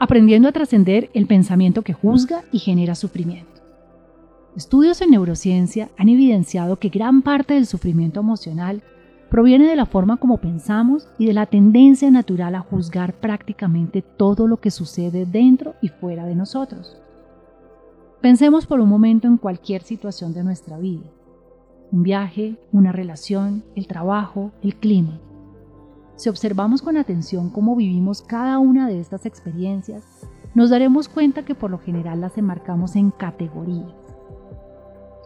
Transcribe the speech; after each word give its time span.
Aprendiendo 0.00 0.48
a 0.48 0.52
trascender 0.52 1.10
el 1.14 1.26
pensamiento 1.26 1.82
que 1.82 1.92
juzga 1.92 2.44
y 2.52 2.58
genera 2.58 2.94
sufrimiento. 2.94 3.62
Estudios 4.56 5.00
en 5.00 5.10
neurociencia 5.10 5.90
han 5.96 6.08
evidenciado 6.08 6.78
que 6.78 6.88
gran 6.88 7.22
parte 7.22 7.54
del 7.54 7.66
sufrimiento 7.66 8.20
emocional 8.20 8.82
proviene 9.30 9.66
de 9.66 9.74
la 9.74 9.86
forma 9.86 10.18
como 10.18 10.38
pensamos 10.38 11.08
y 11.18 11.26
de 11.26 11.32
la 11.32 11.46
tendencia 11.46 12.10
natural 12.10 12.54
a 12.54 12.60
juzgar 12.60 13.14
prácticamente 13.14 14.02
todo 14.02 14.46
lo 14.46 14.58
que 14.58 14.70
sucede 14.70 15.26
dentro 15.26 15.74
y 15.82 15.88
fuera 15.88 16.24
de 16.24 16.36
nosotros. 16.36 16.96
Pensemos 18.20 18.66
por 18.66 18.78
un 18.78 18.88
momento 18.88 19.26
en 19.26 19.36
cualquier 19.36 19.82
situación 19.82 20.34
de 20.34 20.44
nuestra 20.44 20.78
vida. 20.78 21.04
Un 21.90 22.04
viaje, 22.04 22.56
una 22.72 22.92
relación, 22.92 23.64
el 23.74 23.86
trabajo, 23.86 24.52
el 24.62 24.76
clima. 24.76 25.18
Si 26.16 26.28
observamos 26.28 26.82
con 26.82 26.96
atención 26.96 27.50
cómo 27.50 27.76
vivimos 27.76 28.22
cada 28.22 28.58
una 28.58 28.88
de 28.88 29.00
estas 29.00 29.26
experiencias, 29.26 30.04
nos 30.54 30.70
daremos 30.70 31.08
cuenta 31.08 31.44
que 31.44 31.54
por 31.54 31.70
lo 31.70 31.78
general 31.78 32.20
las 32.20 32.38
enmarcamos 32.38 32.96
en 32.96 33.10
categorías. 33.10 33.92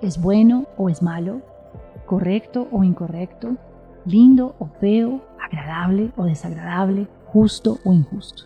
¿Es 0.00 0.20
bueno 0.20 0.66
o 0.76 0.88
es 0.88 1.02
malo? 1.02 1.42
¿Correcto 2.06 2.68
o 2.72 2.82
incorrecto? 2.84 3.56
lindo 4.06 4.54
o 4.58 4.66
feo, 4.80 5.20
agradable 5.40 6.12
o 6.16 6.24
desagradable, 6.24 7.08
justo 7.26 7.78
o 7.84 7.92
injusto. 7.92 8.44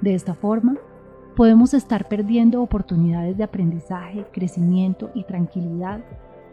De 0.00 0.14
esta 0.14 0.34
forma, 0.34 0.76
podemos 1.36 1.74
estar 1.74 2.08
perdiendo 2.08 2.62
oportunidades 2.62 3.36
de 3.36 3.44
aprendizaje, 3.44 4.26
crecimiento 4.32 5.10
y 5.14 5.24
tranquilidad 5.24 6.00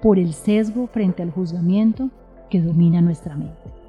por 0.01 0.17
el 0.17 0.33
sesgo 0.33 0.87
frente 0.87 1.21
al 1.21 1.31
juzgamiento 1.31 2.09
que 2.49 2.61
domina 2.61 3.01
nuestra 3.01 3.35
mente. 3.35 3.80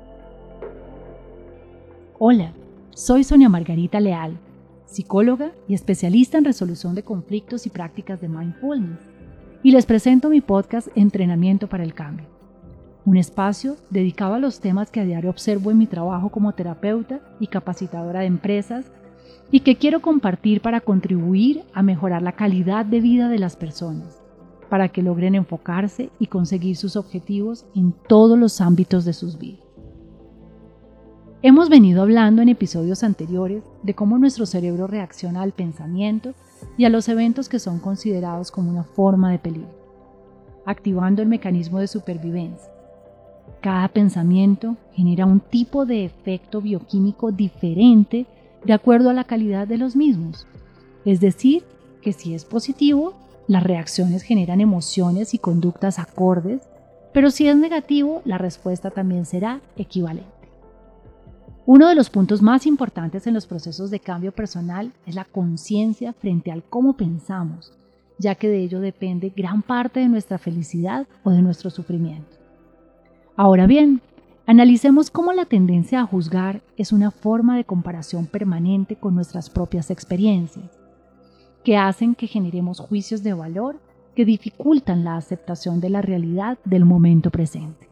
Hola, 2.25 2.53
soy 2.95 3.25
Sonia 3.25 3.49
Margarita 3.49 3.99
Leal, 3.99 4.39
psicóloga 4.87 5.51
y 5.67 5.75
especialista 5.75 6.39
en 6.39 6.45
resolución 6.45 6.95
de 6.95 7.03
conflictos 7.03 7.67
y 7.67 7.71
prácticas 7.71 8.21
de 8.21 8.29
mindfulness, 8.29 9.01
y 9.65 9.73
les 9.73 9.87
presento 9.87 10.31
mi 10.31 10.41
podcast 10.41 10.87
Entrenamiento 10.95 11.69
para 11.69 11.83
el 11.83 11.95
Cambio 11.95 12.27
un 13.05 13.17
espacio 13.17 13.75
dedicado 13.91 14.35
a 14.35 14.39
los 14.39 14.61
temas 14.61 14.93
que 14.93 15.01
a 15.01 15.05
diario 15.05 15.31
observo 15.31 15.73
en 15.73 15.79
mi 15.79 15.89
trabajo 15.89 16.29
como 16.29 16.53
terapeuta 16.53 17.19
y 17.41 17.49
capacitadora 17.49 18.21
de 18.21 18.27
empresas 18.27 18.87
y 19.51 19.59
que 19.59 19.75
quiero 19.75 20.01
compartir 20.01 20.61
para 20.61 20.81
contribuir 20.81 21.65
a 21.75 21.83
mejorar 21.83 22.23
la 22.23 22.37
calidad 22.37 22.87
de 22.87 23.01
vida 23.01 23.31
de 23.31 23.41
las 23.41 23.57
personas, 23.57 24.23
para 24.71 24.91
que 24.91 25.03
logren 25.03 25.35
enfocarse 25.35 26.11
y 26.21 26.29
conseguir 26.29 26.77
sus 26.77 26.95
objetivos 26.95 27.67
en 27.75 27.93
todos 28.07 28.39
los 28.39 28.61
ámbitos 28.61 29.05
de 29.05 29.13
sus 29.13 29.41
vidas. 29.41 29.72
Hemos 31.43 31.69
venido 31.69 32.03
hablando 32.03 32.41
en 32.43 32.49
episodios 32.49 33.03
anteriores 33.03 33.63
de 33.83 33.95
cómo 33.95 34.19
nuestro 34.19 34.47
cerebro 34.47 34.87
reacciona 34.87 35.43
al 35.43 35.53
pensamiento 35.53 36.35
y 36.77 36.85
a 36.85 36.89
los 36.89 37.09
eventos 37.09 37.49
que 37.49 37.59
son 37.59 37.81
considerados 37.81 38.51
como 38.51 38.71
una 38.71 38.85
forma 38.85 39.31
de 39.31 39.39
peligro, 39.39 39.71
activando 40.65 41.21
el 41.21 41.29
mecanismo 41.29 41.81
de 41.81 41.89
supervivencia 41.89 42.73
cada 43.63 43.89
pensamiento 43.89 44.77
genera 44.93 45.25
un 45.25 45.41
tipo 45.41 45.87
de 45.87 46.05
efecto 46.05 46.61
bioquímico 46.61 47.31
diferente 47.31 48.27
de 48.65 48.73
acuerdo 48.73 49.09
a 49.09 49.15
la 49.15 49.25
calidad 49.25 49.67
de 49.67 49.79
los 49.79 49.97
mismos. 49.97 50.47
Es 51.05 51.21
decir, 51.21 51.63
que 52.03 52.13
si 52.13 52.35
es 52.35 52.45
positivo, 52.45 53.15
las 53.47 53.63
reacciones 53.63 54.23
generan 54.23 54.61
emociones 54.61 55.33
y 55.33 55.39
conductas 55.39 55.99
acordes, 55.99 56.63
pero 57.13 57.31
si 57.31 57.49
es 57.49 57.57
negativo, 57.57 58.21
la 58.25 58.37
respuesta 58.37 58.91
también 58.91 59.27
será 59.27 59.61
equivalente. 59.77 60.42
Uno 61.65 61.89
de 61.89 61.95
los 61.95 62.11
puntos 62.11 62.43
más 62.43 62.67
importantes 62.67 63.29
en 63.29 63.35
los 63.35 63.47
procesos 63.47 63.91
de 63.93 64.01
cambio 64.01 64.33
personal 64.33 64.93
es 65.07 65.15
la 65.15 65.25
conciencia 65.25 66.13
frente 66.13 66.51
al 66.51 66.65
cómo 66.65 66.95
pensamos, 66.95 67.73
ya 68.19 68.35
que 68.35 68.49
de 68.49 68.65
ello 68.65 68.81
depende 68.81 69.33
gran 69.35 69.63
parte 69.63 70.01
de 70.01 70.09
nuestra 70.09 70.39
felicidad 70.39 71.07
o 71.23 71.31
de 71.31 71.41
nuestro 71.41 71.71
sufrimiento. 71.71 72.37
Ahora 73.37 73.69
bien, 73.69 74.01
analicemos 74.45 75.09
cómo 75.09 75.33
la 75.33 75.45
tendencia 75.45 76.01
a 76.01 76.07
juzgar 76.07 76.63
es 76.77 76.93
una 76.93 77.13
forma 77.13 77.57
de 77.57 77.65
comparación 77.65 78.27
permanente 78.27 78.97
con 78.97 79.15
nuestras 79.15 79.49
propias 79.49 79.93
experiencias, 79.93 80.81
que 81.63 81.77
hacen 81.77 82.17
que 82.17 82.27
generemos 82.27 82.81
juicios 82.81 83.23
de 83.23 83.35
valor 83.35 83.79
que 84.17 84.25
dificultan 84.25 85.05
la 85.05 85.17
aceptación 85.17 85.81
de 85.81 85.91
la 85.91 86.03
realidad 86.03 86.59
del 86.65 86.85
momento 86.85 87.31
presente. 87.31 87.89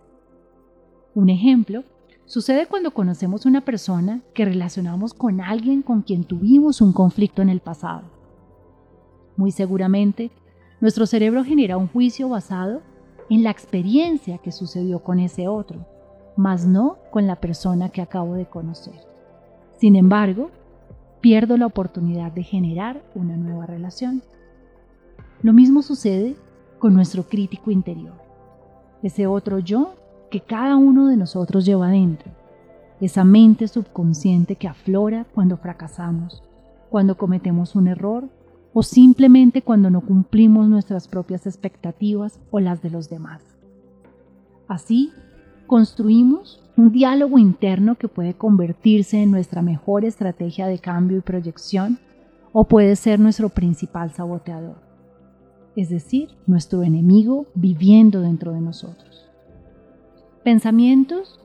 Un 1.14 1.28
ejemplo 1.28 1.84
sucede 2.30 2.66
cuando 2.66 2.92
conocemos 2.92 3.44
una 3.44 3.60
persona 3.60 4.20
que 4.34 4.44
relacionamos 4.44 5.14
con 5.14 5.41
alguien 5.41 5.82
con 5.82 6.02
quien 6.02 6.22
tuvimos 6.22 6.80
un 6.80 6.92
conflicto 6.92 7.42
en 7.42 7.48
el 7.48 7.58
pasado. 7.58 8.04
Muy 9.36 9.50
seguramente, 9.50 10.30
nuestro 10.80 11.06
cerebro 11.06 11.42
genera 11.42 11.76
un 11.76 11.88
juicio 11.88 12.28
basado 12.28 12.82
en 13.30 13.42
la 13.42 13.50
experiencia 13.50 14.38
que 14.38 14.52
sucedió 14.52 15.00
con 15.00 15.18
ese 15.18 15.48
otro, 15.48 15.84
mas 16.36 16.64
no 16.64 16.98
con 17.10 17.26
la 17.26 17.34
persona 17.34 17.88
que 17.88 18.00
acabo 18.00 18.34
de 18.34 18.47
conocer. 18.47 18.94
Sin 19.80 19.97
embargo, 19.97 20.52
pierdo 21.20 21.56
la 21.56 21.66
oportunidad 21.66 22.30
de 22.30 22.44
generar 22.44 23.02
una 23.16 23.36
nueva 23.36 23.66
relación. 23.66 24.22
Lo 25.42 25.52
mismo 25.52 25.82
sucede 25.82 26.36
con 26.78 26.94
nuestro 26.94 27.24
crítico 27.24 27.72
interior, 27.72 28.14
ese 29.02 29.26
otro 29.26 29.58
yo 29.58 29.94
que 30.30 30.41
cada 30.41 30.76
uno 30.76 31.08
de 31.08 31.16
nosotros 31.16 31.66
lleva 31.66 31.88
dentro, 31.88 32.30
esa 33.00 33.24
mente 33.24 33.66
subconsciente 33.66 34.56
que 34.56 34.68
aflora 34.68 35.26
cuando 35.34 35.56
fracasamos, 35.56 36.42
cuando 36.91 37.16
cometemos 37.16 37.74
un 37.74 37.88
error 37.88 38.28
o 38.72 38.82
simplemente 38.82 39.62
cuando 39.62 39.91
no 39.91 40.02
cumplimos 40.02 40.68
nuestras 40.68 41.08
propias 41.08 41.46
expectativas 41.46 42.38
o 42.50 42.60
las 42.60 42.82
de 42.82 42.91
los 42.91 43.10
demás. 43.10 43.42
Así, 44.68 45.12
construimos 45.66 46.62
un 46.76 46.92
diálogo 46.92 47.38
interno 47.38 47.97
que 47.97 48.08
puede 48.08 48.34
convertirse 48.34 49.22
en 49.22 49.30
nuestra 49.30 49.62
mejor 49.62 50.04
estrategia 50.04 50.66
de 50.66 50.78
cambio 50.78 51.18
y 51.18 51.22
proyección 51.22 51.98
o 52.52 52.64
puede 52.64 52.97
ser 52.97 53.18
nuestro 53.18 53.48
principal 53.48 54.12
saboteador, 54.12 54.76
es 55.74 55.88
decir, 55.88 56.30
nuestro 56.47 56.82
enemigo 56.82 57.47
viviendo 57.54 58.20
dentro 58.20 58.52
de 58.52 58.60
nosotros. 58.60 59.29
Pensamientos 60.44 61.38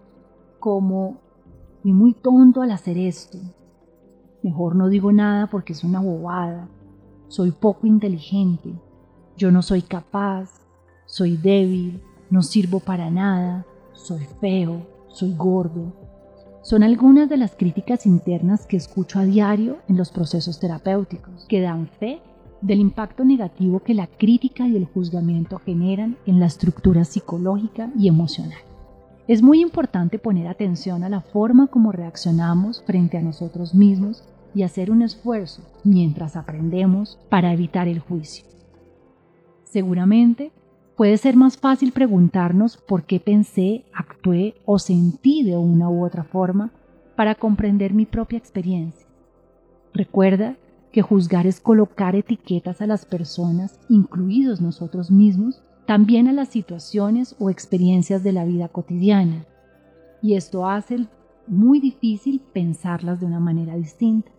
como, 0.59 1.17
y 1.83 1.91
muy 1.91 2.13
tonto 2.13 2.61
al 2.61 2.71
hacer 2.71 2.97
esto, 2.97 3.37
mejor 4.41 4.77
no 4.77 4.87
digo 4.87 5.11
nada 5.11 5.47
porque 5.47 5.73
es 5.73 5.83
una 5.83 5.99
bobada, 5.99 6.69
soy 7.27 7.51
poco 7.51 7.87
inteligente, 7.87 8.73
yo 9.35 9.51
no 9.51 9.61
soy 9.61 9.81
capaz, 9.81 10.61
soy 11.05 11.35
débil, 11.35 12.01
no 12.29 12.41
sirvo 12.41 12.79
para 12.79 13.11
nada, 13.11 13.65
soy 13.91 14.25
feo, 14.39 14.87
soy 15.09 15.35
gordo. 15.35 15.91
Son 16.61 16.81
algunas 16.81 17.27
de 17.27 17.35
las 17.35 17.53
críticas 17.53 18.05
internas 18.05 18.65
que 18.65 18.77
escucho 18.77 19.19
a 19.19 19.25
diario 19.25 19.79
en 19.89 19.97
los 19.97 20.09
procesos 20.09 20.57
terapéuticos, 20.61 21.45
que 21.49 21.59
dan 21.59 21.87
fe 21.99 22.21
del 22.61 22.79
impacto 22.79 23.25
negativo 23.25 23.81
que 23.81 23.93
la 23.93 24.07
crítica 24.07 24.65
y 24.69 24.77
el 24.77 24.85
juzgamiento 24.85 25.59
generan 25.59 26.17
en 26.25 26.39
la 26.39 26.45
estructura 26.45 27.03
psicológica 27.03 27.91
y 27.97 28.07
emocional. 28.07 28.57
Es 29.27 29.41
muy 29.41 29.59
importante 29.59 30.19
poner 30.19 30.47
atención 30.47 31.03
a 31.03 31.09
la 31.09 31.21
forma 31.21 31.65
como 31.67 31.91
reaccionamos 31.91 32.83
frente 32.83 33.17
a 33.17 33.21
nosotros 33.21 33.73
mismos 33.73 34.23
y 34.53 34.61
hacer 34.61 34.91
un 34.91 35.01
esfuerzo 35.01 35.63
mientras 35.83 36.35
aprendemos 36.35 37.17
para 37.29 37.51
evitar 37.51 37.87
el 37.87 37.99
juicio. 37.99 38.45
Seguramente 39.63 40.51
puede 40.95 41.17
ser 41.17 41.35
más 41.35 41.57
fácil 41.57 41.91
preguntarnos 41.91 42.77
por 42.77 43.03
qué 43.03 43.19
pensé, 43.19 43.85
actué 43.93 44.55
o 44.63 44.77
sentí 44.77 45.43
de 45.43 45.57
una 45.57 45.89
u 45.89 46.05
otra 46.05 46.23
forma 46.23 46.71
para 47.15 47.33
comprender 47.33 47.95
mi 47.95 48.05
propia 48.05 48.37
experiencia. 48.37 49.07
Recuerda 49.91 50.55
que 50.91 51.01
juzgar 51.01 51.47
es 51.47 51.59
colocar 51.59 52.15
etiquetas 52.15 52.79
a 52.79 52.87
las 52.87 53.05
personas, 53.05 53.79
incluidos 53.89 54.61
nosotros 54.61 55.09
mismos, 55.09 55.63
también 55.85 56.27
a 56.27 56.33
las 56.33 56.49
situaciones 56.49 57.35
o 57.39 57.49
experiencias 57.49 58.23
de 58.23 58.31
la 58.31 58.45
vida 58.45 58.67
cotidiana. 58.67 59.45
Y 60.21 60.35
esto 60.35 60.67
hace 60.67 61.07
muy 61.47 61.79
difícil 61.79 62.41
pensarlas 62.53 63.19
de 63.19 63.27
una 63.27 63.39
manera 63.39 63.75
distinta. 63.75 64.31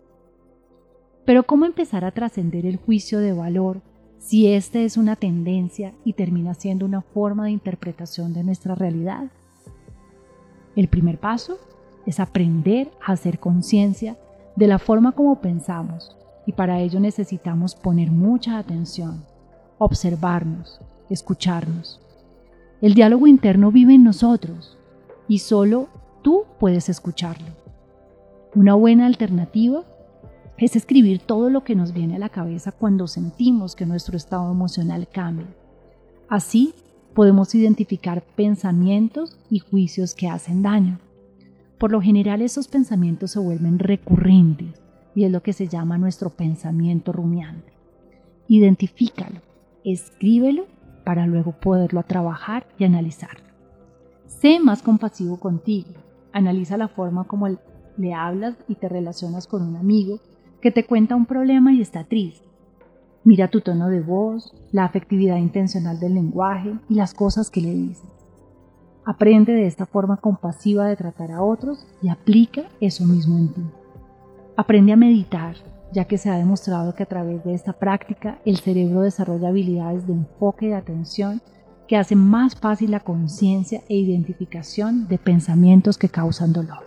Pero 1.25 1.43
¿cómo 1.43 1.65
empezar 1.65 2.05
a 2.05 2.11
trascender 2.11 2.65
el 2.65 2.77
juicio 2.77 3.19
de 3.19 3.33
valor 3.33 3.81
si 4.17 4.47
esta 4.47 4.79
es 4.79 4.97
una 4.97 5.15
tendencia 5.15 5.93
y 6.03 6.13
termina 6.13 6.53
siendo 6.53 6.85
una 6.85 7.01
forma 7.01 7.45
de 7.45 7.51
interpretación 7.51 8.33
de 8.33 8.43
nuestra 8.43 8.75
realidad? 8.75 9.27
El 10.75 10.87
primer 10.89 11.19
paso 11.19 11.57
es 12.05 12.19
aprender 12.19 12.91
a 13.05 13.13
hacer 13.13 13.39
conciencia 13.39 14.17
de 14.55 14.67
la 14.67 14.79
forma 14.79 15.13
como 15.13 15.39
pensamos 15.39 16.15
y 16.45 16.53
para 16.53 16.79
ello 16.79 16.99
necesitamos 16.99 17.75
poner 17.75 18.11
mucha 18.11 18.57
atención, 18.57 19.23
observarnos, 19.77 20.79
escucharnos. 21.09 21.99
El 22.81 22.93
diálogo 22.93 23.27
interno 23.27 23.71
vive 23.71 23.95
en 23.95 24.03
nosotros 24.03 24.77
y 25.27 25.39
solo 25.39 25.89
tú 26.21 26.43
puedes 26.59 26.89
escucharlo. 26.89 27.47
Una 28.53 28.75
buena 28.75 29.05
alternativa 29.05 29.83
es 30.57 30.75
escribir 30.75 31.19
todo 31.19 31.49
lo 31.49 31.63
que 31.63 31.75
nos 31.75 31.93
viene 31.93 32.15
a 32.15 32.19
la 32.19 32.29
cabeza 32.29 32.71
cuando 32.71 33.07
sentimos 33.07 33.75
que 33.75 33.85
nuestro 33.85 34.17
estado 34.17 34.51
emocional 34.51 35.07
cambia. 35.07 35.47
Así 36.29 36.73
podemos 37.13 37.53
identificar 37.55 38.23
pensamientos 38.35 39.37
y 39.49 39.59
juicios 39.59 40.13
que 40.13 40.27
hacen 40.27 40.61
daño. 40.61 40.99
Por 41.77 41.91
lo 41.91 42.01
general 42.01 42.41
esos 42.41 42.67
pensamientos 42.67 43.31
se 43.31 43.39
vuelven 43.39 43.79
recurrentes 43.79 44.81
y 45.13 45.23
es 45.23 45.31
lo 45.31 45.41
que 45.41 45.53
se 45.53 45.67
llama 45.67 45.97
nuestro 45.97 46.29
pensamiento 46.31 47.11
rumiante. 47.11 47.73
Identifícalo, 48.47 49.41
escríbelo 49.83 50.65
para 51.07 51.25
luego 51.25 51.53
poderlo 51.53 52.03
trabajar 52.03 52.67
y 52.77 52.83
analizarlo. 52.83 53.45
Sé 54.25 54.59
más 54.59 54.83
compasivo 54.83 55.39
contigo. 55.39 55.91
Analiza 56.33 56.75
la 56.75 56.89
forma 56.89 57.23
como 57.23 57.47
le 57.47 58.13
hablas 58.13 58.57
y 58.67 58.75
te 58.75 58.89
relacionas 58.89 59.47
con 59.47 59.61
un 59.61 59.77
amigo 59.77 60.19
que 60.59 60.69
te 60.69 60.85
cuenta 60.85 61.15
un 61.15 61.25
problema 61.25 61.71
y 61.71 61.79
está 61.79 62.03
triste. 62.03 62.45
Mira 63.23 63.47
tu 63.47 63.61
tono 63.61 63.87
de 63.87 64.01
voz, 64.01 64.53
la 64.73 64.83
afectividad 64.83 65.37
intencional 65.37 65.97
del 65.97 66.15
lenguaje 66.15 66.77
y 66.89 66.95
las 66.95 67.13
cosas 67.13 67.49
que 67.49 67.61
le 67.61 67.73
dices. 67.73 68.11
Aprende 69.05 69.53
de 69.53 69.65
esta 69.65 69.85
forma 69.85 70.17
compasiva 70.17 70.87
de 70.87 70.97
tratar 70.97 71.31
a 71.31 71.41
otros 71.41 71.87
y 72.01 72.09
aplica 72.09 72.63
eso 72.81 73.05
mismo 73.05 73.37
en 73.37 73.53
ti. 73.53 73.63
Aprende 74.57 74.91
a 74.91 74.97
meditar, 74.97 75.55
ya 75.91 76.05
que 76.05 76.17
se 76.17 76.29
ha 76.29 76.37
demostrado 76.37 76.93
que 76.93 77.03
a 77.03 77.07
través 77.07 77.43
de 77.43 77.53
esta 77.53 77.73
práctica 77.73 78.39
el 78.45 78.57
cerebro 78.57 79.01
desarrolla 79.01 79.49
habilidades 79.49 80.05
de 80.07 80.13
enfoque 80.13 80.67
de 80.67 80.75
atención 80.75 81.41
que 81.87 81.97
hacen 81.97 82.19
más 82.19 82.55
fácil 82.55 82.91
la 82.91 82.99
conciencia 82.99 83.81
e 83.87 83.95
identificación 83.95 85.07
de 85.07 85.17
pensamientos 85.17 85.97
que 85.97 86.09
causan 86.09 86.51
dolor. 86.51 86.85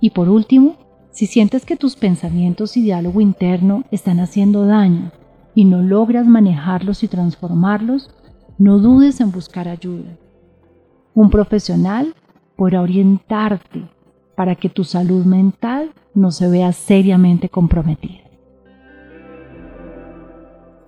Y 0.00 0.10
por 0.10 0.28
último, 0.28 0.76
si 1.10 1.26
sientes 1.26 1.64
que 1.64 1.76
tus 1.76 1.96
pensamientos 1.96 2.76
y 2.76 2.82
diálogo 2.82 3.20
interno 3.20 3.84
están 3.90 4.20
haciendo 4.20 4.66
daño 4.66 5.12
y 5.54 5.64
no 5.64 5.82
logras 5.82 6.26
manejarlos 6.26 7.02
y 7.02 7.08
transformarlos, 7.08 8.10
no 8.58 8.78
dudes 8.78 9.20
en 9.20 9.32
buscar 9.32 9.68
ayuda. 9.68 10.16
Un 11.14 11.30
profesional 11.30 12.14
podrá 12.56 12.82
orientarte 12.82 13.88
para 14.34 14.54
que 14.54 14.68
tu 14.68 14.84
salud 14.84 15.24
mental 15.24 15.92
no 16.14 16.30
se 16.30 16.48
vea 16.48 16.72
seriamente 16.72 17.48
comprometida. 17.48 18.22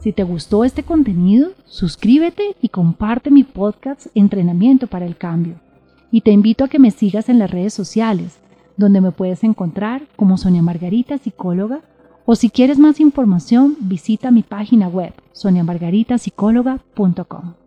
Si 0.05 0.13
te 0.13 0.23
gustó 0.23 0.63
este 0.65 0.83
contenido, 0.83 1.53
suscríbete 1.65 2.57
y 2.61 2.69
comparte 2.69 3.31
mi 3.31 3.43
podcast 3.43 4.09
Entrenamiento 4.15 4.87
para 4.87 5.07
el 5.07 5.17
Cambio. 5.17 5.55
Y 6.11 6.21
te 6.21 6.31
invito 6.31 6.65
a 6.65 6.69
que 6.69 6.79
me 6.79 6.91
sigas 6.91 7.31
en 7.31 7.39
las 7.39 7.51
redes 7.51 7.73
sociales, 7.73 8.37
donde 8.77 9.01
me 9.01 9.13
puedes 9.13 9.43
encontrar 9.45 10.03
como 10.17 10.37
Sonia 10.37 10.61
Margarita, 10.61 11.17
psicóloga, 11.17 11.81
o 12.27 12.37
si 12.37 12.51
quieres 12.51 12.79
más 12.79 13.01
información, 13.01 13.79
visita 13.81 14.31
mi 14.31 14.43
página 14.43 14.89
web, 14.89 15.15
soniamargaritasicóloga.com. 15.33 17.64